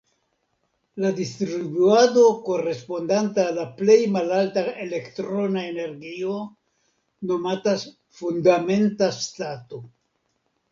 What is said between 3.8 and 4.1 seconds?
plej